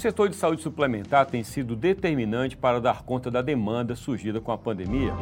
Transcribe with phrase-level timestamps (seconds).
[0.00, 4.56] setor de saúde suplementar tem sido determinante para dar conta da demanda surgida com a
[4.56, 5.12] pandemia.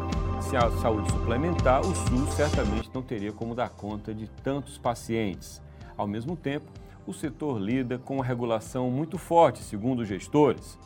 [0.40, 5.60] Se a saúde suplementar, o SUS certamente não teria como dar conta de tantos pacientes.
[5.96, 6.70] Ao mesmo tempo,
[7.08, 10.78] o setor lida com uma regulação muito forte, segundo os gestores.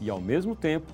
[0.00, 0.86] E, ao mesmo tempo,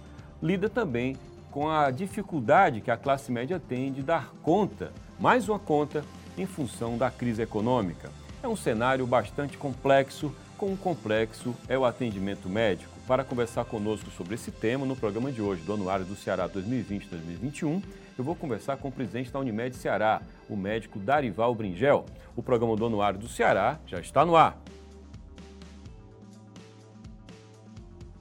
[0.42, 1.16] lida também
[1.50, 6.02] com a dificuldade que a classe média tem de dar conta, mais uma conta,
[6.38, 8.08] em função da crise econômica.
[8.42, 10.32] É um cenário bastante complexo,
[10.66, 12.92] um complexo é o atendimento médico.
[13.06, 17.82] Para conversar conosco sobre esse tema, no programa de hoje do Anuário do Ceará 2020-2021,
[18.18, 22.04] eu vou conversar com o presidente da Unimed Ceará, o médico Darival Bringel.
[22.36, 24.60] O programa do Anuário do Ceará já está no ar.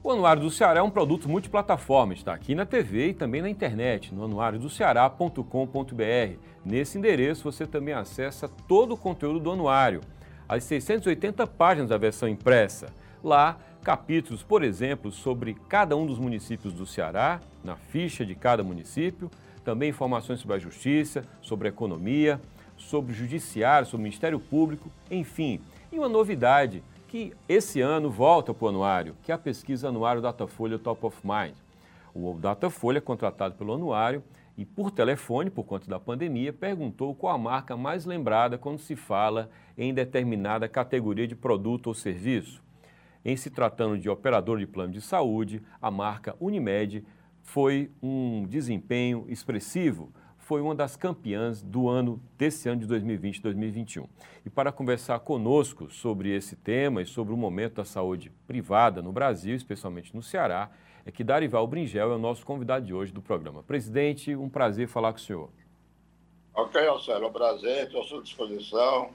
[0.08, 3.50] O Anuário do Ceará é um produto multiplataforma, está aqui na TV e também na
[3.50, 6.40] internet, no anuariodoceará.com.br.
[6.64, 10.00] Nesse endereço você também acessa todo o conteúdo do anuário,
[10.48, 12.88] as 680 páginas da versão impressa.
[13.24, 18.64] Lá, capítulos, por exemplo, sobre cada um dos municípios do Ceará, na ficha de cada
[18.64, 19.30] município,
[19.64, 22.40] também informações sobre a justiça, sobre a economia,
[22.78, 25.60] sobre o judiciário, sobre o Ministério Público, enfim.
[25.92, 30.22] E uma novidade, que esse ano volta para o anuário, que é a pesquisa anuário
[30.22, 31.56] Datafolha Top of Mind.
[32.14, 34.24] O Datafolha, contratado pelo anuário
[34.58, 38.96] e por telefone, por conta da pandemia, perguntou qual a marca mais lembrada quando se
[38.96, 42.64] fala em determinada categoria de produto ou serviço.
[43.24, 47.06] Em se tratando de operador de plano de saúde, a marca Unimed
[47.44, 54.08] foi um desempenho expressivo, foi uma das campeãs do ano desse ano de 2020 2021.
[54.46, 59.12] E para conversar conosco sobre esse tema e sobre o momento da saúde privada no
[59.12, 60.72] Brasil, especialmente no Ceará,
[61.06, 63.62] é que Darival Bringel é o nosso convidado de hoje do programa.
[63.64, 65.50] Presidente, um prazer falar com o senhor.
[66.54, 69.10] Ok, Alcelo, é um prazer, estou à sua disposição.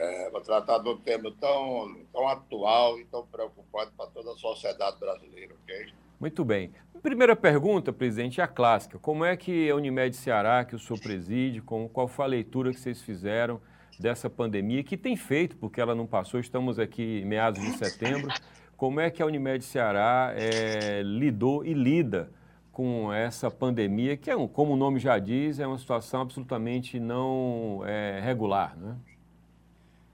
[0.00, 4.36] É, para tratar de um tema tão, tão atual e tão preocupante para toda a
[4.36, 5.92] sociedade brasileira, ok?
[6.20, 6.72] Muito bem.
[7.02, 8.96] Primeira pergunta, presidente, é a clássica.
[8.98, 12.72] Como é que a Unimed Ceará, que o senhor preside, com, qual foi a leitura
[12.72, 13.60] que vocês fizeram
[13.98, 18.32] dessa pandemia, que tem feito, porque ela não passou, estamos aqui em meados de setembro,
[18.76, 22.30] como é que a Unimed Ceará é, lidou e lida
[22.70, 27.00] com essa pandemia, que, é um, como o nome já diz, é uma situação absolutamente
[27.00, 28.96] não é, regular, né?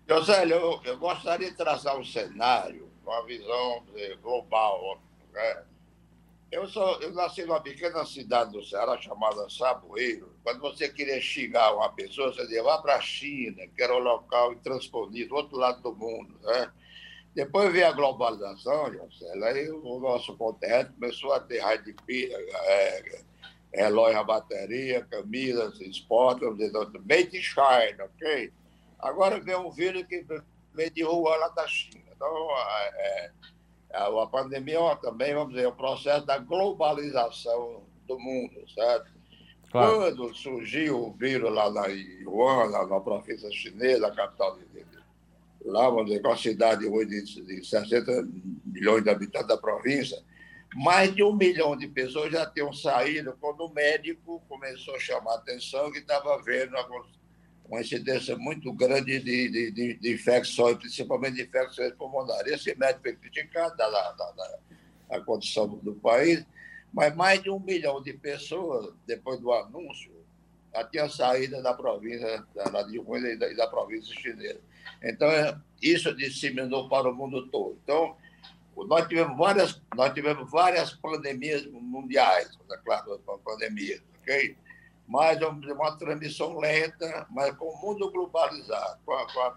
[0.09, 3.85] José, eu, eu gostaria de traçar um cenário, uma visão
[4.23, 5.01] global,
[5.33, 5.65] né?
[6.55, 10.33] Eu, sou, eu nasci numa pequena cidade do Ceará chamada Saboeiro.
[10.45, 13.99] Quando você queria xingar uma pessoa, você dizia, vá para a China, que era o
[13.99, 16.39] local intransponível, outro lado do mundo.
[16.43, 16.71] Né?
[17.35, 22.37] Depois veio a globalização, José, aí o nosso continente começou a ter raio de pilha,
[22.37, 23.23] é,
[23.73, 26.73] relógio bateria, camisas, esporte, vamos dizer,
[27.05, 28.53] made in China, ok?
[29.05, 30.25] Agora vem um vírus que
[30.73, 32.05] vem de rua lá da China.
[32.11, 32.49] Então,
[32.95, 33.31] é,
[33.93, 39.13] a pandemia também, vamos dizer, é o processo da globalização do mundo, certo?
[39.71, 39.99] Claro.
[39.99, 44.65] Quando surgiu o vírus lá na Yuan, lá na província chinesa, a capital de,
[45.67, 48.11] lá, vamos dizer, com a cidade hoje de 60
[48.65, 50.17] milhões de habitantes da província,
[50.75, 55.33] mais de um milhão de pessoas já tinham saído quando o médico começou a chamar
[55.33, 56.75] a atenção que estava vendo
[57.67, 62.53] uma incidência muito grande de, de, de, de infecções, principalmente de infecções pulmonares.
[62.53, 64.59] Esse médico foi criticado da, da, da,
[65.11, 66.45] da condição do, do, país,
[66.93, 70.13] mas mais de um milhão de pessoas, depois do anúncio,
[70.75, 74.61] já tinha saído da província, da, da, da, da província chinesa.
[75.03, 77.79] Então, é, isso disseminou para o mundo todo.
[77.83, 78.17] Então,
[78.77, 84.57] nós tivemos várias, nós tivemos várias pandemias mundiais, claro, pandemias, ok?
[85.07, 89.51] Mas uma transmissão lenta, mas com o mundo globalizado, com a, com a,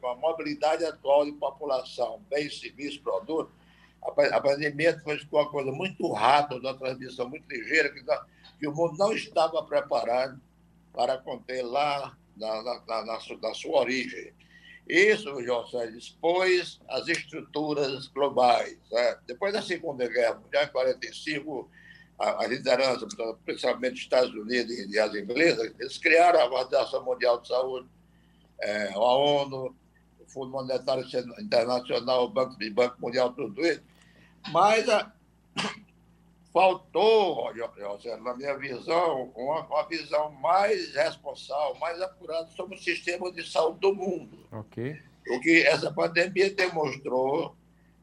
[0.00, 3.52] com a mobilidade atual de população, bens, serviços, produtos,
[4.02, 8.04] a, pandemia foi uma coisa muito rápida, uma transmissão muito ligeira, que,
[8.58, 10.38] que, o mundo não estava preparado
[10.92, 14.32] para conter lá na, na, na, na sua, na sua origem.
[14.86, 18.76] Isso, José, expôs as estruturas globais.
[18.92, 19.18] Né?
[19.26, 21.70] Depois da Segunda Guerra Mundial, em 1945,
[22.24, 23.06] a, liderança,
[23.44, 27.88] principalmente Estados Unidos e as inglesas, eles criaram a Organização Mundial de Saúde,
[28.60, 29.74] é, a ONU,
[30.20, 31.04] o Fundo Monetário
[31.38, 33.82] Internacional, o Banco, o Banco Mundial, tudo isso.
[34.50, 35.12] Mas a,
[36.52, 37.52] faltou,
[38.22, 43.80] na minha visão, uma, uma, visão mais responsável, mais apurada sobre o sistema de saúde
[43.80, 44.38] do mundo.
[44.50, 45.00] Okay.
[45.26, 47.56] Porque essa pandemia demonstrou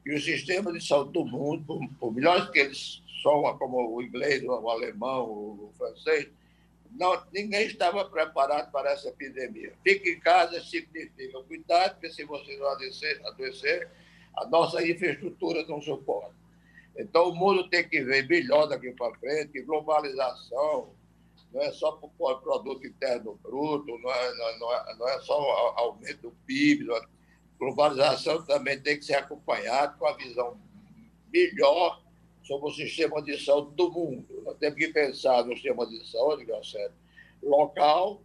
[0.04, 4.02] que o sistema de saúde do mundo, por, por melhores que eles só como o
[4.02, 6.30] inglês, o alemão, o francês,
[6.92, 9.74] não, ninguém estava preparado para essa epidemia.
[9.84, 13.90] Fique em casa significa cuidado, porque se você não adoecer, adoecer
[14.36, 16.36] A nossa infraestrutura não suporta.
[16.98, 20.94] Então, o mundo tem que ver melhor daqui para frente, globalização
[21.54, 25.34] não é só por produto interno bruto, não é, não é, não é só
[25.78, 26.90] aumento do PIB.
[26.94, 27.02] É,
[27.60, 30.58] globalização também tem que ser acompanhada com a visão
[31.32, 32.02] melhor
[32.52, 34.44] sobre o sistema de saúde do mundo.
[34.44, 36.94] Nós temos que pensar no sistema de saúde, Grosseto,
[37.42, 38.22] local,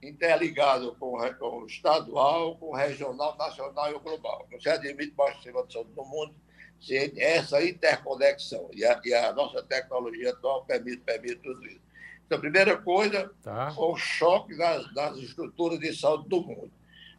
[0.00, 4.46] interligado com, com o estadual, com o regional, nacional e o global.
[4.52, 6.34] Não se admite mais sistema de saúde do mundo
[6.80, 8.70] sem essa interconexão.
[8.72, 11.80] E a, e a nossa tecnologia atual permite, permite tudo isso.
[12.26, 13.74] Então, a primeira coisa, tá.
[13.76, 16.70] o choque das, das estruturas de saúde do mundo.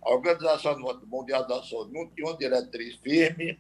[0.02, 3.60] A Organização Mundial da Saúde não tinha uma diretriz firme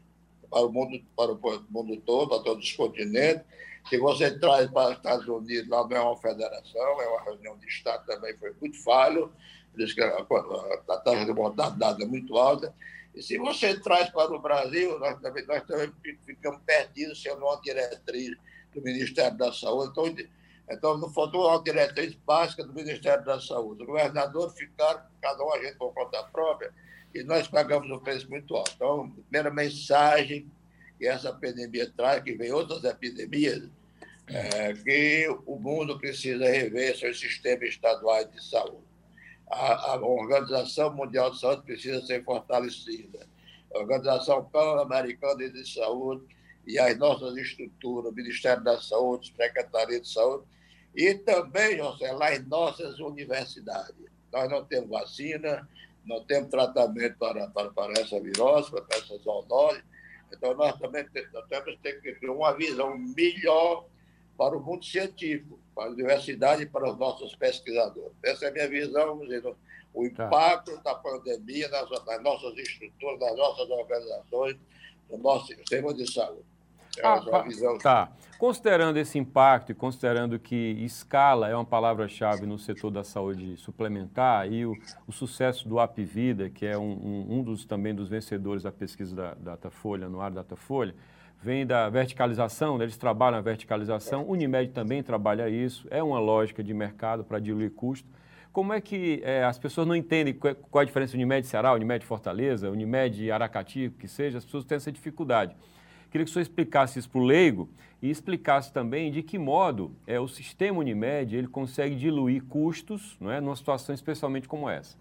[0.49, 3.43] para o mundo, para o mundo todo, para todos os continentes.
[3.89, 7.57] Se você traz para os Estados Unidos, lá não é uma federação, é uma reunião
[7.57, 9.31] de Estado também, foi muito falho,
[9.71, 12.73] por isso que a, a, a taxa de mortalidade é muito alta.
[13.15, 15.91] E se você traz para o Brasil, nós também, nós também
[16.25, 18.37] ficamos perdidos sendo uma diretriz
[18.73, 19.91] do Ministério da Saúde.
[19.91, 20.29] Então,
[20.69, 23.83] então não faltou uma diretriz básica do Ministério da Saúde.
[23.83, 26.71] O governador ficaram, cada um a gente por conta própria,
[27.13, 28.71] e nós pagamos um preço muito alto.
[28.75, 30.49] Então, a primeira mensagem
[30.97, 33.69] que essa pandemia traz, que vem outras epidemias,
[34.27, 38.89] é que o mundo precisa rever seus sistemas estaduais de saúde
[39.49, 43.27] a, a Organização Mundial de Saúde precisa ser fortalecida.
[43.73, 46.23] A Organização Pan-Americana de Saúde
[46.65, 50.43] e as nossas estruturas, o Ministério da Saúde, Secretaria de Saúde,
[50.95, 54.09] e também, José, lá em nossas universidades.
[54.31, 55.67] Nós não temos vacina,
[56.05, 59.83] não temos tratamento para, para, para essa virose, para essa zoonose,
[60.31, 63.85] então nós também nós temos que ter uma visão melhor
[64.37, 68.13] para o mundo científico, para a universidade e para os nossos pesquisadores.
[68.23, 69.19] Essa é a minha visão,
[69.93, 70.27] o tá.
[70.27, 70.93] impacto tá.
[70.93, 74.57] da pandemia nas, nas, nossas estruturas, nas nossas organizações,
[75.09, 76.45] no nosso sistema de saúde.
[76.97, 77.77] É ah, uma visão.
[77.77, 78.09] Tá.
[78.37, 84.49] Considerando esse impacto e considerando que escala é uma palavra-chave no setor da saúde suplementar
[84.51, 84.73] e o,
[85.05, 89.13] o sucesso do Apvida, que é um, um, um, dos também dos vencedores da pesquisa
[89.13, 90.95] da Datafolha, no ar Datafolha,
[91.41, 92.85] vem da verticalização, né?
[92.85, 97.39] eles trabalham a verticalização, o Unimed também trabalha isso, é uma lógica de mercado para
[97.39, 98.07] diluir custo.
[98.53, 101.73] Como é que é, as pessoas não entendem qual, qual é a diferença Unimed Ceará,
[101.73, 105.55] Unimed Fortaleza, Unimed Aracati, que seja, as pessoas têm essa dificuldade.
[106.11, 107.69] Queria que o senhor explicasse isso para o leigo
[108.01, 113.31] e explicasse também de que modo é, o sistema Unimed ele consegue diluir custos não
[113.31, 114.97] é, numa situação especialmente como essa.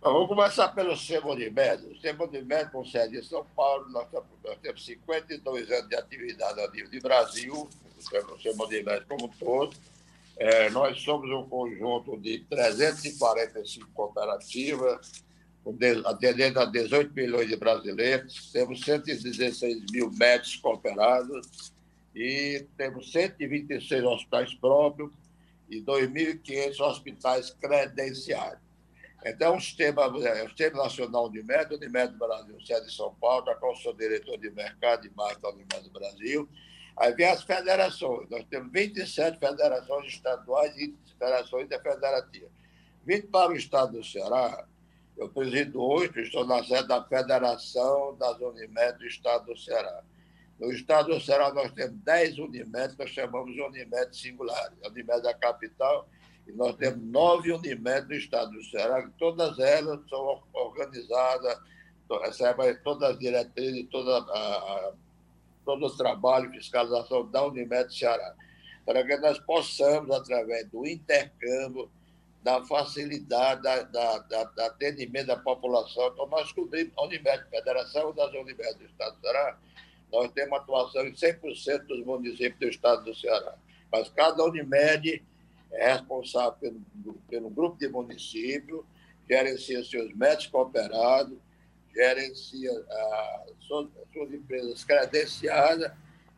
[0.00, 1.90] Vamos começar pelo de Médio.
[1.90, 6.60] O de Médio, com sede em São Paulo, nós, nós, temos 52 anos de atividade
[6.60, 9.74] a nível de Brasil, o de Médio como um todo.
[10.36, 15.24] É, nós somos um conjunto de 345 cooperativas,
[16.04, 21.72] atendendo a 18 milhões de brasileiros, temos 116 mil médicos cooperados
[22.14, 25.12] e temos 126 hospitais próprios
[25.68, 28.62] e 2.500 hospitais credenciados.
[29.24, 33.46] Então, o sistema, é, o sistema nacional de médio, Unimed Brasil, sede de São Paulo,
[33.46, 36.46] da qual sou diretor de mercado e marca da Unimed Brasil.
[36.96, 38.28] Aí vem as federações.
[38.28, 42.50] Nós temos 27 federações estaduais e federações federativas.
[43.04, 44.66] Vindo para o estado do Ceará,
[45.16, 50.02] eu presido hoje, estou na sede da Federação das Unimed do estado do Ceará.
[50.58, 54.76] No estado do Ceará, nós temos 10 Unimed, nós chamamos de Unimed singulares.
[54.84, 56.08] A Unimed da capital
[56.46, 61.58] e nós temos nove Unimed do estado do Ceará, todas elas são organizadas,
[62.22, 64.92] recebem todas as diretrizes, toda a,
[65.64, 68.34] todo o trabalho fiscalização da Unimed do Ceará,
[68.84, 71.90] para que nós possamos, através do intercâmbio,
[72.44, 76.08] da facilidade da, da, da, da atendimento da população.
[76.08, 79.58] Então, nós cobrimos a Unimed, Federação das Unimed do Estado do Ceará,
[80.12, 83.56] nós temos atuação em 100% dos municípios do Estado do Ceará.
[83.90, 85.24] Mas cada Unimed
[85.72, 88.86] é responsável pelo, pelo grupo de município,
[89.26, 91.38] gerencia seus médicos cooperados,
[91.94, 95.90] gerencia ah, suas, suas, empresas credenciadas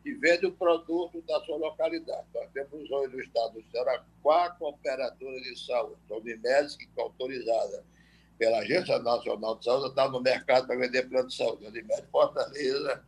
[0.07, 2.25] e vende o produto da sua localidade.
[2.33, 5.97] Nós temos hoje no estado do Ceará quatro operadoras de saúde,
[6.41, 7.83] médicos que estão autorizadas
[8.37, 11.65] pela Agência Nacional de Saúde, está no mercado para vender plano de saúde.
[11.65, 13.03] Unimed Fortaleza,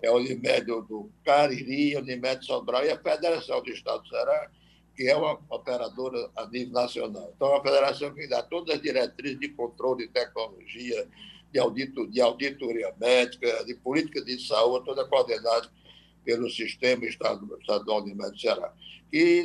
[0.00, 4.50] é Unimed do Cariri, a Unimed Sobral e a Federação do Estado do Ceará,
[4.96, 7.30] que é uma operadora a nível nacional.
[7.36, 11.06] Então, é uma federação que dá todas as diretrizes de controle de tecnologia,
[11.52, 15.68] de, audito, de auditoria médica, de política de saúde, toda coordenada
[16.28, 18.70] pelo sistema estadual de médico Ceará.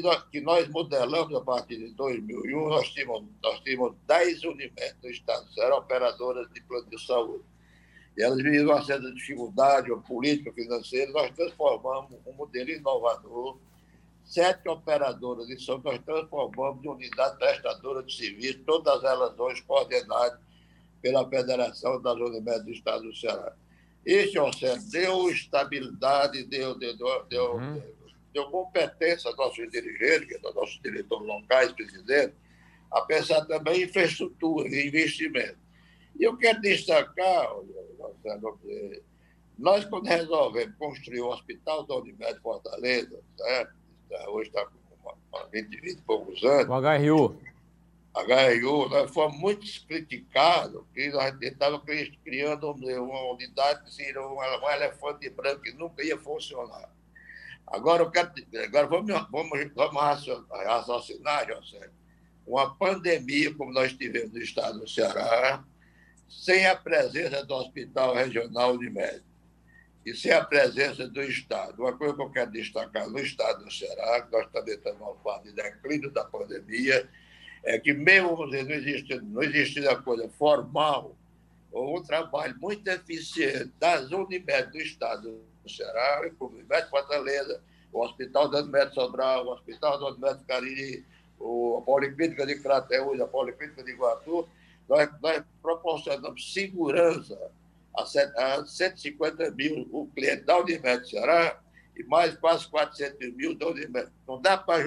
[0.02, 5.10] Nós, que nós modelamos a partir de 2001, nós tínhamos, nós tínhamos 10 Unimed no
[5.10, 7.46] estado, eram operadoras de plano de saúde.
[8.18, 13.58] e elas viviam uma certa dificuldade política, financeira, nós transformamos um modelo inovador.
[14.25, 20.38] Sete operadoras de São nós transformamos de unidade prestadora de serviço, todas elas hoje coordenadas
[21.02, 23.56] pela Federação das Unimed do Estado do Ceará.
[24.06, 27.82] Este Orçamento deu estabilidade, deu, deu, deu, deu, uhum.
[28.34, 32.36] deu competência aos nossos dirigentes, aos nossos diretores locais, presidentes,
[32.92, 35.58] a pensar também em infraestrutura, em investimento.
[36.20, 37.50] E eu quero destacar,
[39.58, 43.74] nós, quando resolvemos construir o Hospital da Unimed Fortaleza, certo?
[44.28, 45.14] hoje está com
[45.52, 46.70] 20, 20 e poucos anos.
[46.70, 47.53] O HRU.
[48.15, 51.86] HRU, nós fomos muito criticados, que nós estávamos
[52.24, 54.38] criando uma unidade que seria um,
[54.72, 56.89] elefante branco que nunca ia funcionar.
[57.65, 58.32] Agora, quero,
[58.63, 60.01] agora vamos, vamos, vamos
[60.51, 61.89] raciocinar, José,
[62.46, 65.63] uma pandemia como nós tivemos no estado do Ceará,
[66.29, 69.34] sem a presença do Hospital Regional de Médicos
[70.05, 71.82] e sem a presença do Estado.
[71.82, 75.17] Uma coisa que eu quero destacar no estado do Ceará, que nós também estamos ao
[75.24, 77.10] fase de declínio da pandemia,
[77.63, 81.15] é que mesmo não existindo, não existindo a coisa formal,
[81.74, 88.50] um trabalho muito eficiente das Unimed do Estado do Ceará, como Unimed Fortaleza, o Hospital
[88.50, 91.05] da Unimed Sobral, o Hospital da Unimed Cariri,
[91.39, 94.48] a Policlínica de Crateús, a Policlínica de Iguatu,
[94.88, 97.39] nós, nós proporcionamos segurança
[97.96, 101.60] a, a 150 mil o cliente da Unimed Ceará
[101.96, 104.12] e mais quase 400 mil da Unimed.
[104.27, 104.84] Não dá para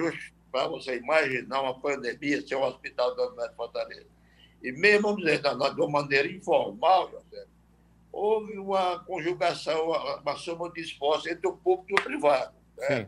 [0.65, 4.07] você imaginar uma pandemia sem o hospital da Unimed Fortaleza.
[4.63, 7.45] E mesmo, dizer, de uma maneira informal, José,
[8.11, 12.55] houve uma conjugação, uma soma de esforço entre o público e o privado.
[12.77, 13.07] Né?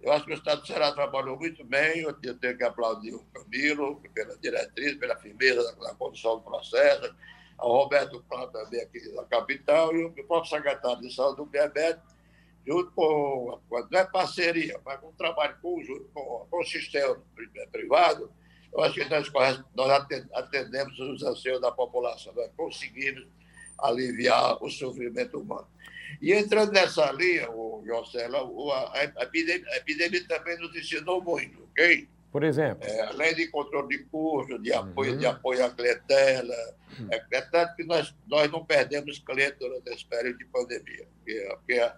[0.00, 3.24] Eu acho que o Estado do Ceará trabalhou muito bem, eu tenho que aplaudir o
[3.34, 7.14] Camilo pela diretriz, pela firmeza na condução do processo,
[7.58, 12.00] ao Roberto Plano também aqui da capital e o próprio secretário de saúde do Bebeto,
[12.68, 13.58] junto com,
[13.90, 17.16] não é parceria, mas com um trabalho conjunto com, com o sistema
[17.72, 18.30] privado,
[18.70, 19.32] eu acho que nós,
[19.74, 23.26] nós atendemos os anseios da população, nós conseguimos
[23.78, 25.66] aliviar o sofrimento humano.
[26.20, 28.38] E entrando nessa linha, o Jocela,
[28.92, 32.06] a, epidemia, a epidemia também nos ensinou muito, ok?
[32.30, 32.86] Por exemplo?
[32.86, 35.18] É, além de controle de custo, de apoio, uhum.
[35.18, 36.54] de apoio à clientela.
[36.98, 37.08] Uhum.
[37.10, 41.06] É, é, tanto que nós, nós não perdemos clientes durante esse período de pandemia.
[41.16, 41.92] Porque, porque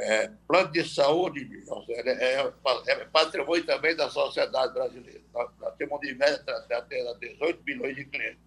[0.00, 1.48] é, é plano de saúde
[1.90, 2.52] é, é,
[2.86, 5.20] é, patrimônio também da sociedade brasileira.
[5.32, 8.40] Nós, nós temos de média até 18 milhões de clientes.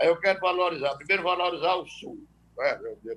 [0.00, 2.18] Aí eu quero valorizar, primeiro valorizar o SUS.
[2.56, 3.16] Né?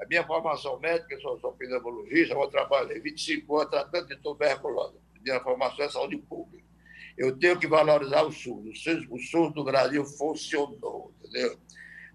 [0.00, 4.96] A minha formação médica, eu sou, sou pneumologista, eu trabalhei 25 anos tratando de tuberculose.
[5.20, 6.64] Minha formação é saúde pública.
[7.16, 8.64] Eu tenho que valorizar o SUS.
[9.10, 11.58] O SUS, o do Brasil funcionou, entendeu?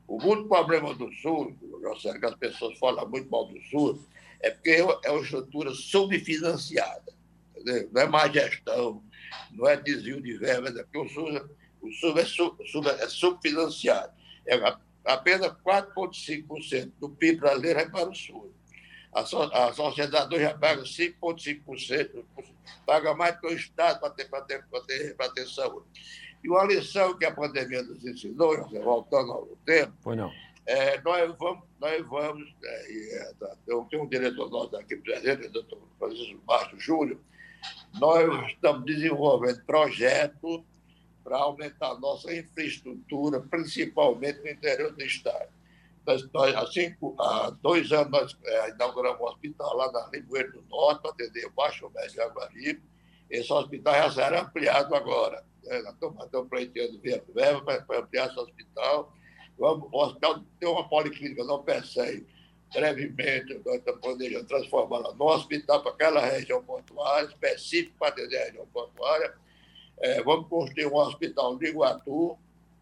[0.07, 3.99] O único problema do SUS, eu sei que as pessoas falam muito mal do SUS,
[4.43, 7.13] é porque é uma estrutura subfinanciada.
[7.91, 9.01] Não é má gestão,
[9.51, 11.41] não é desvio de verbas, é porque o SUS,
[11.81, 14.11] o SUS é, sub, sub, é subfinanciado.
[14.45, 14.55] É
[15.05, 18.51] apenas 4,5% do PIB brasileiro é para o SUS.
[19.13, 22.25] A, so, a sociedade hoje já paga 5,5%,
[22.85, 25.85] paga mais que o Estado para ter, ter, ter, ter saúde.
[26.43, 30.29] E uma lição que a pandemia nos ensinou, voltando ao tempo, Foi não.
[30.65, 35.47] É, nós vamos, nós vamos é, é, tá, eu tenho um diretor nosso aqui presente,
[35.47, 37.21] o doutor Francisco Baixo Júlio,
[37.99, 40.61] nós estamos desenvolvendo projetos
[41.23, 45.49] para aumentar a nossa infraestrutura, principalmente no interior do Estado.
[46.05, 50.51] Nós, nós, há, cinco, há dois anos, nós é, inauguramos um hospital lá na Limoeiro
[50.51, 52.83] do Norte, para atender o Baixo Médio de Aguaribe.
[53.29, 55.45] Esse hospital já será ampliado agora.
[55.63, 55.81] Né?
[55.81, 56.99] Nós estamos, estamos pleiteando
[57.33, 59.13] verba para ampliar esse hospital.
[59.57, 62.25] O hospital tem uma policlínica não percebe.
[62.73, 68.45] Brevemente, nós estamos planejando transformá-la no hospital para aquela região portuária, específico para atender a
[68.45, 69.33] região portuária
[70.03, 72.37] é, vamos construir um hospital de Iguatu,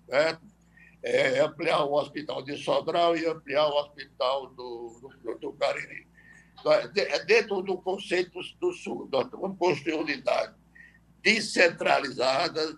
[0.07, 0.37] né?
[1.03, 6.07] É, ampliar o hospital de Sobral e ampliar o hospital do, do, do Cariri.
[6.59, 10.55] Então, é, é dentro do conceito do Sul, nós vamos construir unidades
[11.23, 12.75] descentralizadas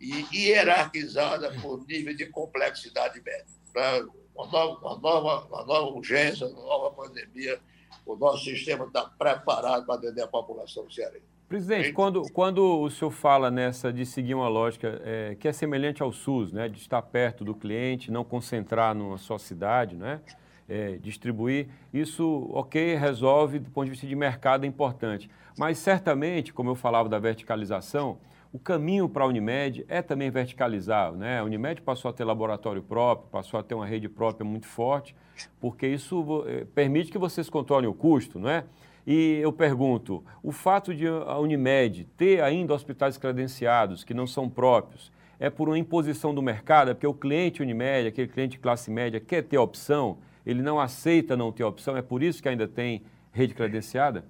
[0.00, 3.48] e hierarquizadas por nível de complexidade médica.
[3.74, 4.06] Né?
[4.34, 7.58] Uma nova, uma, nova, uma nova urgência, uma nova pandemia,
[8.06, 11.26] o nosso sistema está preparado para atender a população cearense.
[11.48, 16.02] Presidente, quando, quando o senhor fala nessa de seguir uma lógica é, que é semelhante
[16.02, 20.20] ao SUS, né, de estar perto do cliente, não concentrar numa só cidade, né,
[20.68, 25.30] é, distribuir, isso, ok, resolve do ponto de vista de mercado é importante.
[25.58, 28.18] Mas certamente, como eu falava da verticalização,
[28.52, 31.12] o caminho para a Unimed é também verticalizar.
[31.12, 31.38] Né?
[31.38, 35.14] A Unimed passou a ter laboratório próprio, passou a ter uma rede própria muito forte,
[35.60, 38.64] porque isso eh, permite que vocês controlem o custo, não é?
[39.06, 44.50] E eu pergunto, o fato de a Unimed ter ainda hospitais credenciados que não são
[44.50, 48.58] próprios, é por uma imposição do mercado, é porque o cliente Unimed, aquele cliente de
[48.58, 52.48] classe média, quer ter opção, ele não aceita não ter opção, é por isso que
[52.48, 53.02] ainda tem
[53.32, 54.24] rede credenciada?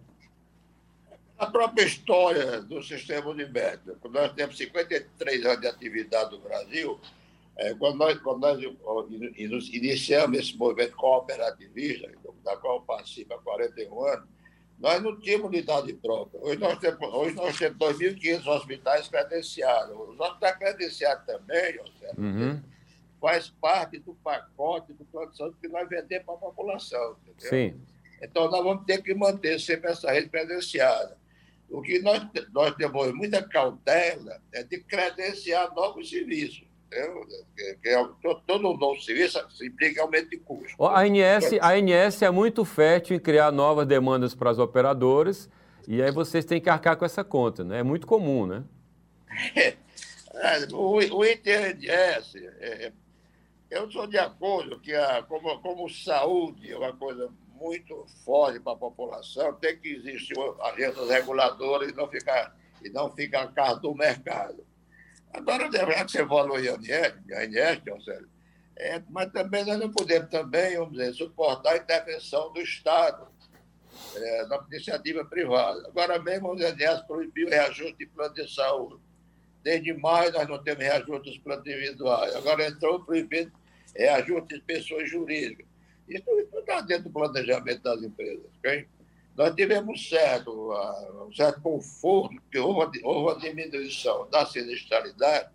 [1.38, 3.80] A própria história do sistema Unimed.
[4.10, 6.98] Nós temos 53 anos de atividade no Brasil.
[7.56, 12.10] É, quando, nós, quando nós iniciamos esse movimento cooperativista,
[12.44, 14.28] da qual participa há 41 anos,
[14.78, 16.40] nós não tínhamos unidade própria.
[16.40, 19.96] Hoje nós temos, hoje nós temos 2.500 hospitais credenciados.
[20.08, 21.80] Os hospitais credenciados também,
[22.16, 22.62] uhum.
[23.20, 27.16] faz parte do pacote do plano de saúde que nós vendemos para a população.
[27.26, 27.50] Entendeu?
[27.50, 27.80] Sim.
[28.22, 31.16] Então, nós vamos ter que manter sempre essa rede credenciada.
[31.70, 36.66] O que nós, nós temos muita cautela é de credenciar novos serviços.
[36.90, 38.04] É,
[38.46, 40.82] todo novo serviço implica aumento de custo.
[40.82, 45.50] A ANS, a ANS é muito fértil em criar novas demandas para as operadoras
[45.86, 47.80] e aí vocês têm que arcar com essa conta, né?
[47.80, 48.64] É muito comum, né?
[50.34, 52.92] É, o, o ITNS, é,
[53.70, 58.72] eu sou de acordo que a, como, como saúde é uma coisa muito forte para
[58.72, 63.80] a população, tem que existir agências reguladoras e não ficar, e não ficar a cargo
[63.80, 64.66] do mercado.
[65.32, 68.28] Agora, já que você falou em ANS, Marcelo,
[68.76, 73.28] é, mas também nós não podemos também, vamos dizer, suportar a intervenção do Estado
[74.14, 75.86] é, na iniciativa privada.
[75.88, 79.02] Agora mesmo o ANS proibiu o reajuste de plano de saúde.
[79.62, 82.34] Desde maio nós não temos reajuste dos planos individuais.
[82.36, 83.52] Agora entrou proibido
[83.94, 85.66] reajuste de pessoas jurídicas.
[86.08, 88.46] Isso está dentro do planejamento das empresas.
[88.58, 88.86] Okay?
[89.36, 95.50] Nós tivemos certo, uh, um certo conforto, porque houve, houve uma diminuição da sinistralidade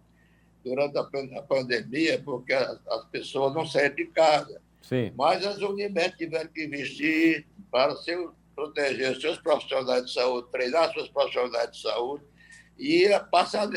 [0.64, 4.62] durante a, a pandemia, porque as, as, pessoas não saíram de casa.
[4.82, 5.12] Sim.
[5.18, 11.10] Mas as Unimed tiveram que investir para seu, proteger seus profissionais de saúde, treinar seus
[11.10, 12.24] profissionais de saúde
[12.78, 13.70] e passar,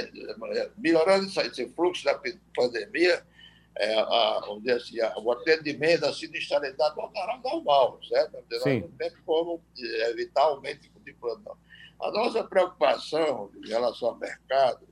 [0.79, 2.21] melhorando esse fluxo da
[2.55, 3.25] pandemia,
[3.79, 8.37] é, a, vamos dizer assim, a, o atendimento, a sinistralidade voltará normal, certo?
[8.62, 8.81] Sim.
[8.81, 11.57] Não tem como é, evitar aumento de plantão.
[12.01, 14.87] A nossa preocupação em relação ao mercado,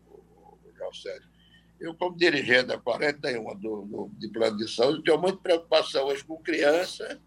[0.77, 1.19] José,
[1.81, 6.25] eu, como dirigente da 41 do, do, de plano de saúde, tenho muita preocupação hoje
[6.25, 7.21] com criança,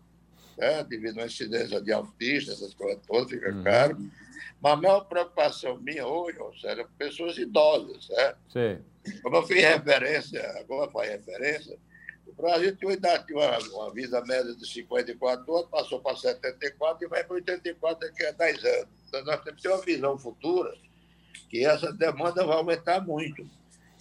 [0.58, 3.63] né, devido à incidência de autistas, essas coisas todas, fica uhum.
[3.63, 3.98] caro.
[4.60, 8.39] Mas a maior preocupação minha hoje, José, é com pessoas idosas, certo?
[8.50, 8.84] Sim.
[9.22, 11.78] Como eu fiz referência, agora faz referência,
[12.28, 17.24] o Brasil tinha uma, uma vida média de 54 anos, passou para 74 e vai
[17.24, 18.88] para 84 daqui a 10 anos.
[19.08, 20.74] Então, nós temos que ter uma visão futura
[21.50, 23.48] que essa demanda vai aumentar muito.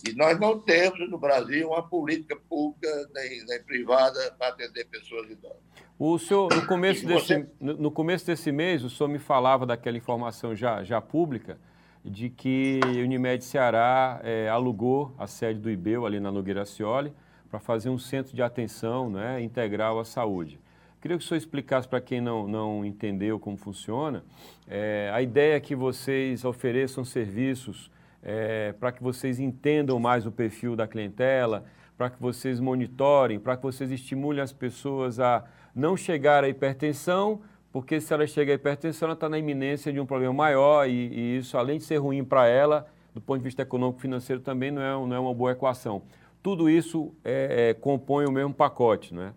[0.06, 5.30] E nós não temos no Brasil uma política pública nem, nem privada para atender pessoas
[5.30, 5.56] idosas.
[5.98, 10.54] O senhor, no começo, desse, no começo desse mês, o senhor me falava daquela informação
[10.54, 11.58] já, já pública
[12.06, 17.12] de que Unimed Ceará é, alugou a sede do IBEU ali na Nogueira Cioli
[17.50, 20.58] para fazer um centro de atenção né, integral à saúde.
[21.00, 24.24] Queria que o senhor explicasse para quem não, não entendeu como funciona.
[24.68, 27.90] É, a ideia é que vocês ofereçam serviços
[28.22, 31.64] é, para que vocês entendam mais o perfil da clientela,
[31.96, 37.40] para que vocês monitorem, para que vocês estimulem as pessoas a não chegar à hipertensão,
[37.76, 40.92] porque se ela chega à hipertensão, ela está na iminência de um problema maior e,
[40.92, 44.80] e isso, além de ser ruim para ela, do ponto de vista econômico-financeiro, também não
[44.80, 46.00] é, não é uma boa equação.
[46.42, 49.34] Tudo isso é, é, compõe o mesmo pacote, não é?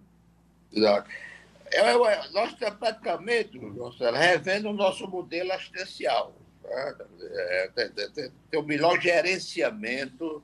[0.72, 1.10] Exato.
[1.70, 6.34] É, é, nós praticamente, Marcelo, revendo o nosso modelo assistencial.
[6.64, 6.96] Né?
[8.56, 10.42] O melhor gerenciamento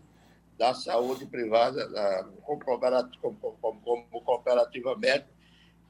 [0.57, 5.34] da saúde privada, da, como, como, como, como cooperativa médica,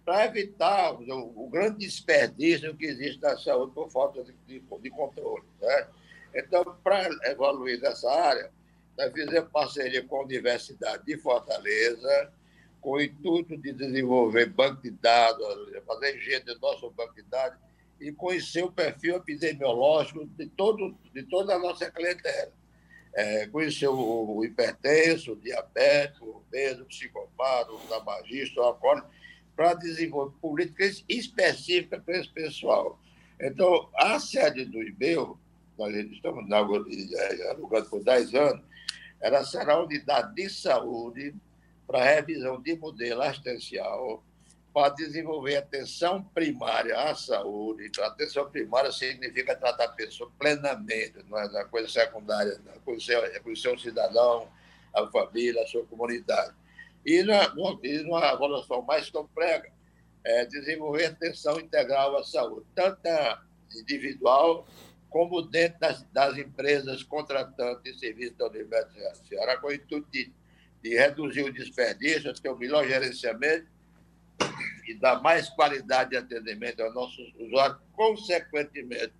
[0.05, 4.89] para evitar o, o, grande desperdício que existe na saúde por falta de, de, de
[4.91, 5.43] controle.
[5.59, 5.87] Né?
[6.35, 8.51] Então, para evoluir nessa área,
[8.95, 12.31] nós fizemos parceria com a Universidade de Fortaleza,
[12.79, 15.43] com o intuito de desenvolver banco de dados,
[15.87, 17.57] fazer engenho do nosso banco de dados
[17.99, 22.51] e conhecer o perfil epidemiológico de, todo, de toda a nossa clientela.
[23.17, 29.07] É, conhecer o, o hipertenso, o diabético, o obeso, o psicopata, o tabagista, o alcoólico,
[29.55, 32.99] para desenvolver políticas específicas para esse pessoal.
[33.39, 35.39] Então, a sede do IBEU,
[35.77, 38.63] nós estamos é, alugando por 10 anos,
[39.19, 41.33] ela será a unidade de saúde
[41.87, 44.23] para revisão de modelo assistencial,
[44.73, 47.87] para desenvolver atenção primária à saúde.
[47.87, 52.73] Então, atenção primária significa tratar a pessoa plenamente, não é da coisa secundária, não.
[52.73, 54.49] É conhecer o cidadão,
[54.93, 56.53] a família, a sua comunidade.
[57.05, 59.71] E, na, e numa evolução mais complexa,
[60.23, 62.99] é desenvolver atenção integral à saúde, tanto
[63.75, 64.65] individual
[65.09, 70.09] como dentro das, das empresas contratantes de serviços da Universidade de Ceará, com o intuito
[70.11, 70.33] de,
[70.81, 73.67] de reduzir o desperdício, ter o melhor gerenciamento
[74.87, 79.13] e dar mais qualidade de atendimento aos nossos usuários, consequentemente,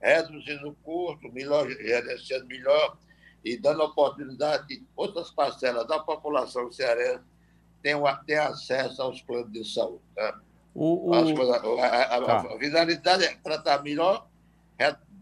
[0.00, 2.96] reduzindo o custo, melhor, gerenciando melhor
[3.44, 7.22] e dando oportunidade de outras parcelas da população cearense
[7.82, 10.02] tenham, tenham acesso aos planos de saúde.
[10.16, 10.32] Né?
[10.74, 11.34] O, o...
[11.34, 12.36] Coisas, a, a, tá.
[12.38, 14.26] a, finalidade é tratar melhor,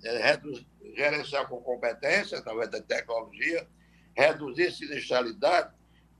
[0.02, 3.66] reduzir, gerenciar com competência, através da tecnologia,
[4.14, 5.70] reduzir sinistralidade,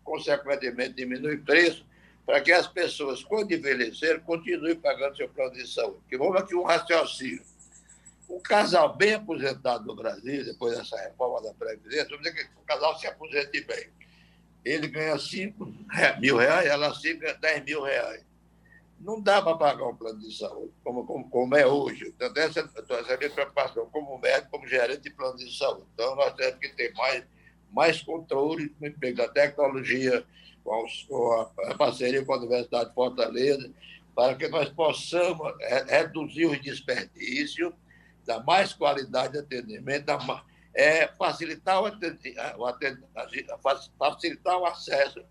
[0.02, 1.86] consequentemente diminuir preço,
[2.26, 6.00] para que as pessoas, quando envelhecer, continuem pagando seu plano de saúde.
[6.08, 7.42] Que vamos aqui um raciocínio.
[8.32, 12.64] Um casal bem aposentado no Brasil, depois dessa reforma da Previdência, vamos dizer que o
[12.64, 13.90] casal se aposente bem.
[14.64, 15.74] Ele ganha 5
[16.18, 18.24] mil reais, ela se ganha 10 mil reais.
[18.98, 22.06] Não dá para pagar um plano de saúde, como, como, como é hoje.
[22.16, 25.84] Então, essa, essa é a minha preocupação, como médico, como gerente de plano de saúde.
[25.92, 27.24] Então, nós temos que ter mais,
[27.70, 30.24] mais controle no emprego da tecnologia,
[30.64, 33.70] com a parceria com a Universidade de Fortaleza,
[34.14, 35.52] para que nós possamos
[35.86, 37.74] reduzir o desperdício,
[38.26, 40.10] dar mais qualidade de atendimento,
[40.74, 43.10] é, facilitar, o atendimento,
[43.98, 45.22] facilitar o acesso,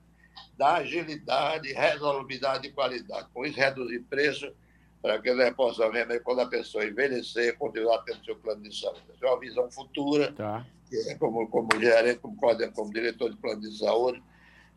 [0.58, 3.28] dar agilidade, resolvibilidade e qualidade.
[3.34, 4.54] Com isso, reduzir preço,
[5.02, 9.02] para que nós possamos, quando a pessoa envelhecer, continuar tendo seu plano de saúde.
[9.10, 10.66] Essa é uma visão futura, tá.
[10.88, 14.22] que é como, como gerente, como, como diretor de plano de saúde,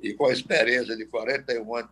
[0.01, 1.91] e com a experiência de 41 anos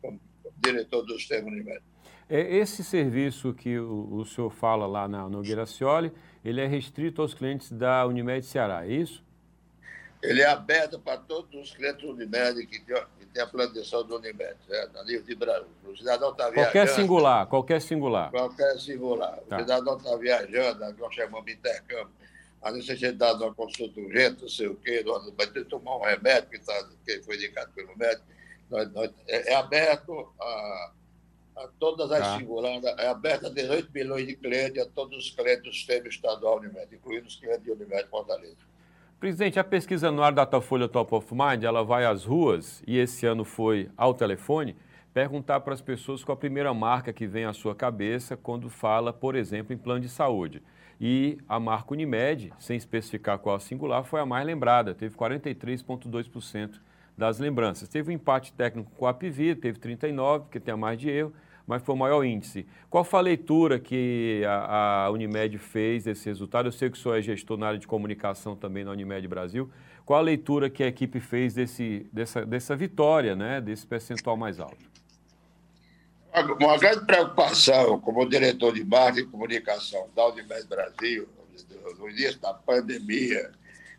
[0.00, 0.20] como
[0.62, 1.82] diretor do sistema Unimed.
[2.28, 6.12] É esse serviço que o, o senhor fala lá na Nogueira Cioli,
[6.44, 9.24] ele é restrito aos clientes da Unimed Ceará, é isso?
[10.22, 14.04] Ele é aberto para todos os clientes da Unimed que tem, que tem a plantação
[14.04, 14.98] do Unimed, certo?
[14.98, 15.68] a nível de Brasil.
[15.86, 16.72] O cidadão está viajando.
[16.72, 18.30] Qualquer singular, qualquer singular.
[18.30, 19.38] Qualquer singular.
[19.48, 19.56] Tá.
[19.56, 22.18] O cidadão está viajando, nós chamamos de intercâmbio
[22.60, 25.04] a necessidade de uma consulta urgente, não sei o quê,
[25.36, 28.26] vai ter que tomar um remédio que, tá, que foi indicado pelo médico.
[28.68, 30.92] Nós, nós, é, é, aberto a,
[31.58, 32.38] a todas as tá.
[32.38, 36.58] singulares, é aberto a 18 milhões de clientes, a todos os clientes do sistema estadual
[36.58, 38.56] Unimed, incluindo os clientes de Unimed Fortaleza.
[39.18, 43.44] Presidente, a pesquisa anual Datafolha Top of Mind, ela vai às ruas, e esse ano
[43.44, 44.76] foi ao telefone,
[45.12, 49.12] perguntar para as pessoas qual a primeira marca que vem à sua cabeça quando fala,
[49.12, 50.62] por exemplo, em plano de saúde.
[51.00, 56.78] E a marca Unimed, sem especificar qual a singular, foi a mais lembrada, teve 43,2%
[57.16, 57.88] das lembranças.
[57.88, 61.32] Teve um empate técnico com a Apivir, teve 39%, porque tem a mais de erro,
[61.68, 62.66] mas foi o maior índice.
[62.88, 66.66] Qual foi a leitura que a, a, Unimed fez desse resultado?
[66.66, 69.70] Eu sei que o senhor é gestor na área de comunicação também na Unimed Brasil.
[70.06, 74.58] Qual a leitura que a equipe fez desse, dessa, dessa vitória, né, desse percentual mais
[74.58, 74.88] alto?
[76.58, 81.28] Uma grande preocupação como diretor de marketing e comunicação da Unimed Brasil,
[81.98, 83.50] no início da pandemia,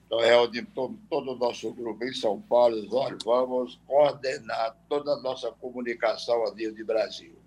[0.09, 0.71] nós reunimos
[1.07, 6.55] todo, o nosso grupo em São Paulo, nós vamos coordenar toda a nossa comunicação a
[6.55, 7.39] nível de Brasil.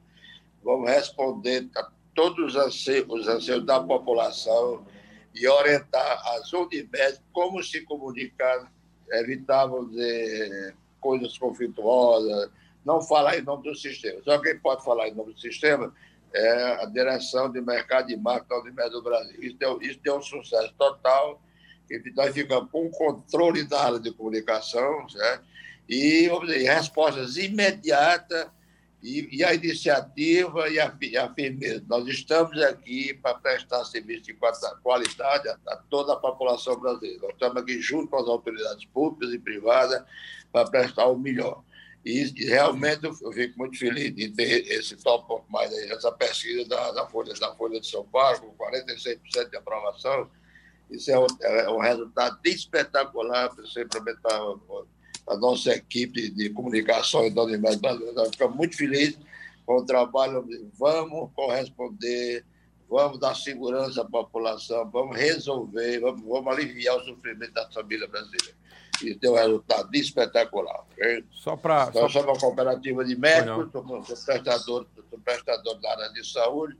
[0.64, 4.84] Vamos responder a todos os anseios, os anseios da população
[5.34, 8.70] e orientar as Unimed como se comunicar,
[9.12, 12.50] evitar, dizer, coisas conflituosas,
[12.84, 14.20] não falar em nome do sistema.
[14.24, 15.92] Só quem pode falar em nome do sistema
[16.34, 19.42] é a direção de mercado de marketing da Unimed do Brasil.
[19.42, 21.40] Isso deu, isso deu um sucesso total,
[21.86, 25.44] que nós ficamos com controle da área de comunicação, certo?
[25.88, 28.48] E, vamos dizer, respostas imediatas
[29.02, 31.84] e, e, a iniciativa e a, a firmeza.
[31.88, 34.38] Nós estamos aqui para prestar serviço de
[34.82, 37.20] qualidade a, a, toda a população brasileira.
[37.22, 40.04] Nós estamos aqui junto com as autoridades públicas e privadas
[40.52, 41.64] para prestar o melhor.
[42.04, 47.06] E, realmente eu, fico muito feliz de ter esse top mais essa pesquisa da, da,
[47.06, 50.30] Folha, da Folha de São Paulo, com 46% de aprovação.
[50.90, 54.38] Isso é um, é um resultado espetacular, principalmente para
[55.28, 59.18] a nossa equipe de comunicação e da Universidade Nós ficamos muito felizes
[59.64, 60.44] com o trabalho.
[60.78, 62.44] Vamos corresponder,
[62.88, 68.62] vamos dar segurança à população, vamos resolver, vamos, vamos aliviar o sofrimento da família brasileira
[69.02, 70.84] e deu um resultado espetacular.
[70.92, 71.24] Okay?
[71.30, 71.86] Só para.
[71.86, 72.08] Nós só...
[72.08, 74.86] somos uma cooperativa de médicos, somos prestador,
[75.24, 76.76] prestador da área de saúde,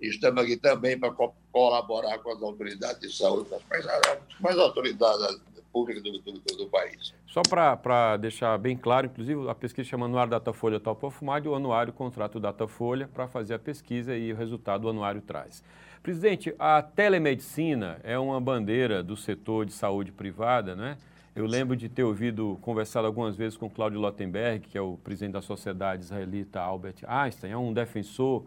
[0.00, 5.40] estamos aqui também para co colaborar com as autoridades de saúde, com as autoridades
[5.74, 7.12] públicas do, do, do país.
[7.26, 11.48] Só para deixar bem claro, inclusive a pesquisa chama Anuário Datafolha Top of Mind e
[11.48, 15.64] o anuário contrato Datafolha para fazer a pesquisa e o resultado o anuário traz.
[16.00, 20.96] Presidente, a telemedicina é uma bandeira do setor de saúde privada, né?
[21.34, 25.32] Eu lembro de ter ouvido, conversado algumas vezes com Cláudio Lottenberg, que é o presidente
[25.32, 28.44] da Sociedade Israelita Albert Einstein, é um defensor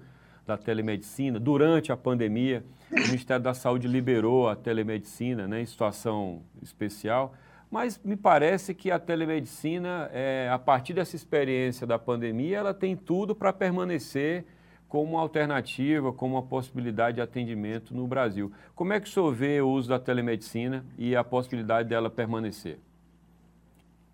[0.48, 1.40] da telemedicina.
[1.40, 7.34] Durante a pandemia, o Ministério da Saúde liberou a telemedicina né, em situação especial.
[7.70, 12.96] Mas me parece que a telemedicina, é, a partir dessa experiência da pandemia, ela tem
[12.96, 14.46] tudo para permanecer
[14.88, 18.50] como uma alternativa, como uma possibilidade de atendimento no Brasil.
[18.74, 22.80] Como é que o senhor vê o uso da telemedicina e a possibilidade dela permanecer?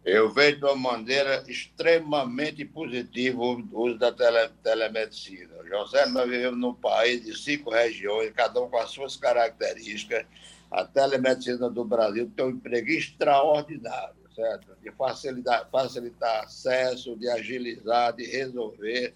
[0.06, 5.54] Eu vejo de uma maneira extremamente positiva o uso da tele, telemedicina.
[5.66, 10.26] José, nós vivemos num país de cinco regiões, cada um com as suas características
[10.74, 14.76] a telemedicina do Brasil tem um emprego extraordinário, certo?
[14.82, 19.14] De facilitar, facilitar acesso, de agilizar, de resolver.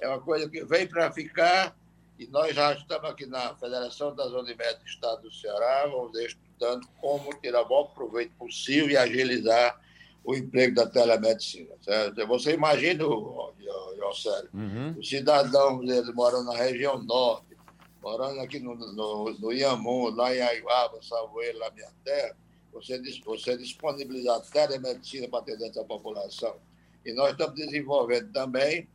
[0.00, 1.76] É uma coisa que vem para ficar
[2.18, 6.88] e nós já estamos aqui na Federação das Unimed do Estado do Ceará, vamos estudando
[6.98, 9.78] como tirar o maior proveito possível e agilizar
[10.24, 11.74] o emprego da telemedicina.
[11.82, 12.26] Certo?
[12.26, 14.94] Você imagina, José, uhum.
[14.98, 17.54] o cidadão ele mora na região norte,
[18.02, 22.36] morando aqui no, no, no lá em Aiuaba, Savoeiro, na minha terra,
[22.72, 26.56] você, você disponibilizar telemedicina para atender essa população.
[27.04, 28.88] E nós estamos desenvolvendo também,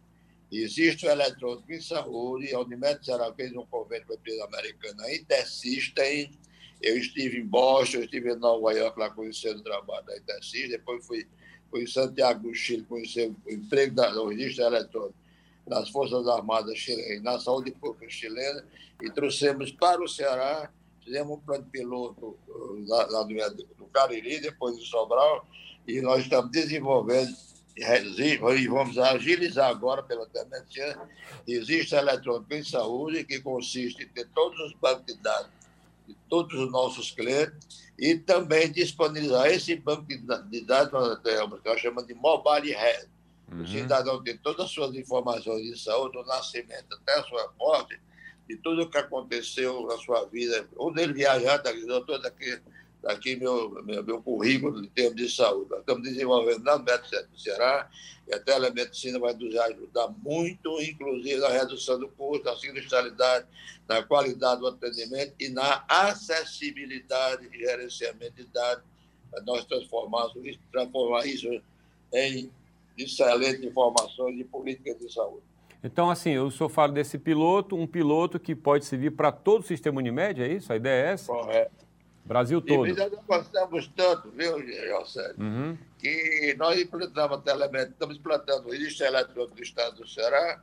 [0.52, 5.14] existe o eletrônico em saúde, a Unimed Ceará fez um convênio com a empresa americana
[5.14, 6.32] Intersystem,
[6.82, 10.70] eu estive em Boston, eu estive em Nova York lá conhecendo o trabalho da Intersystem,
[10.70, 11.28] depois fui,
[11.70, 15.16] fui em Santiago do Chile conhecer o emprego da, do registro eletrônico
[15.68, 18.66] nas Forças Armadas chilenas, na saúde pública chilena,
[19.02, 20.72] e trouxemos para o Ceará,
[21.04, 25.48] fizemos um plano piloto uh, lá, lá do, Cariri, depois do Sobral,
[25.88, 27.32] e nós estamos desenvolvendo
[28.58, 31.10] e vamos agilizar agora pela telemedicina.
[31.48, 35.59] Existe a eletrônica em saúde, que consiste em ter todos os bancos de dados
[36.10, 42.08] de todos os nossos clientes e também disponibilizar esse banco de dados que nós chamamos
[42.08, 43.10] de Mobile Health
[43.52, 43.64] Uhum.
[43.64, 48.00] O cidadão tem todas as suas informações de saúde, do nascimento até a sua morte,
[48.48, 50.68] de tudo o que aconteceu na sua vida.
[50.78, 52.60] Onde ele viajar, está aqui, doutor, daqui,
[53.02, 55.70] daqui meu, meu, meu currículo em termos de saúde.
[55.70, 57.90] Nós estamos desenvolvendo na Médica do Ceará
[58.28, 63.46] e a telemedicina vai nos ajudar muito, inclusive na redução do custo, na sinistralidade,
[63.88, 68.84] na qualidade do atendimento e na acessibilidade e gerenciamento de dados,
[69.32, 71.48] para nós transformarmos, transformar isso
[72.14, 72.52] em
[72.98, 75.44] excelentes informações de políticas de saúde.
[75.82, 79.66] Então, assim, o senhor fala desse piloto, um piloto que pode servir para todo o
[79.66, 80.74] sistema Unimed, é isso?
[80.74, 81.32] A ideia é essa?
[81.32, 81.89] Correto.
[82.26, 82.88] Brasil todo.
[82.88, 85.78] E nós gostamos tanto, viu, José, uhum.
[85.98, 90.62] que nós implantamos telemedicina, estamos implantando o registro eletrônico do Estado do Ceará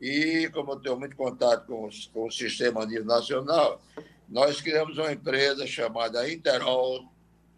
[0.00, 3.80] e, como eu tenho muito contato com, com o sistema a nível nacional,
[4.28, 7.10] nós criamos uma empresa chamada Interol,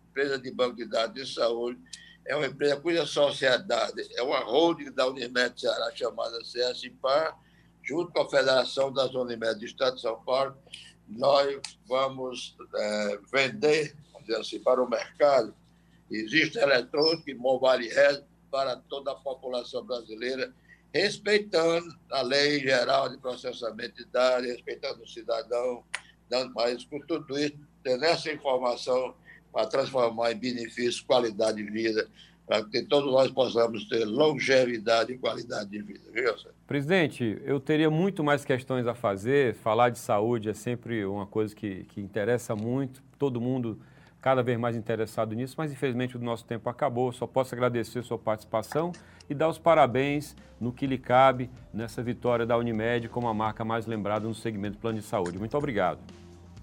[0.08, 1.78] empresa de banco de dados de saúde,
[2.24, 7.36] é uma empresa cuja sociedade é uma holding da Unimed Ceará chamada CSPAR,
[7.82, 10.56] junto com a Federação das Unimed do Estado de São Paulo,
[11.10, 13.94] nós vamos é, vender,
[14.38, 15.54] assim, para o mercado.
[16.10, 20.52] Existe eletrônico e mobile health para toda a população brasileira,
[20.92, 25.84] respeitando a lei geral de processamento de dados, respeitando o cidadão,
[26.28, 29.14] dando mais com tudo isso, tendo essa informação
[29.52, 32.08] para transformar em benefício, qualidade de vida,
[32.50, 36.00] para que todos nós possamos ter longevidade e qualidade de vida.
[36.12, 36.34] Viu,
[36.66, 39.54] Presidente, eu teria muito mais questões a fazer.
[39.54, 43.80] Falar de saúde é sempre uma coisa que, que interessa muito, todo mundo
[44.20, 47.12] cada vez mais interessado nisso, mas infelizmente o nosso tempo acabou.
[47.12, 48.90] Só posso agradecer a sua participação
[49.28, 53.64] e dar os parabéns no que lhe cabe nessa vitória da Unimed como a marca
[53.64, 55.38] mais lembrada no segmento plano de saúde.
[55.38, 56.00] Muito obrigado.